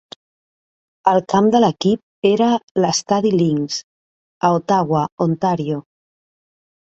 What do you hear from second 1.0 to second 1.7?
El camp de